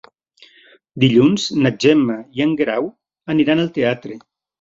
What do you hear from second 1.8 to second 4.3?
Gemma i en Guerau aniran al teatre.